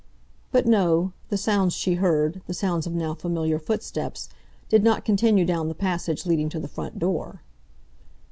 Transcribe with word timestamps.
But 0.51 0.65
no; 0.65 1.13
the 1.29 1.37
sounds 1.37 1.75
she 1.75 1.93
heard, 1.93 2.41
the 2.47 2.55
sounds 2.55 2.87
of 2.87 2.93
now 2.93 3.13
familiar 3.13 3.59
footsteps, 3.59 4.29
did 4.67 4.83
not 4.83 5.05
continue 5.05 5.45
down 5.45 5.67
the 5.67 5.75
passage 5.75 6.25
leading 6.25 6.49
to 6.49 6.59
the 6.59 6.67
front 6.67 6.97
door. 6.97 7.43